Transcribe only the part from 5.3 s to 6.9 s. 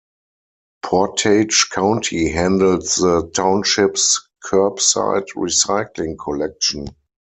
recycling collection.